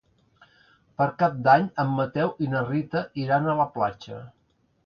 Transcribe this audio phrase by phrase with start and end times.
[1.01, 4.23] Per Cap d'Any en Mateu i na Rita iran a la platja.